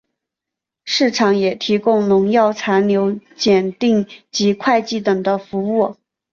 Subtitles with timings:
[0.83, 5.95] 市场也提供农药残留检定及会计等的服务。